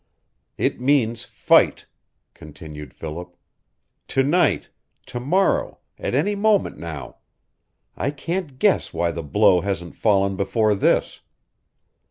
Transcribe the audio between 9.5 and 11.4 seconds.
hasn't fallen before this."